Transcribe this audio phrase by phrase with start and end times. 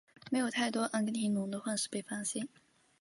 [0.31, 2.47] 没有太多阿根廷龙的化石被发现。